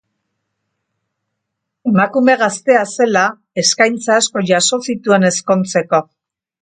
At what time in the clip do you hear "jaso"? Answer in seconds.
4.53-4.81